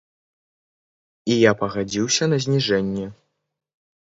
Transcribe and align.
І 1.33 1.35
я 1.37 1.51
пагадзіўся 1.59 2.23
на 2.33 2.41
зніжэнне. 2.47 3.05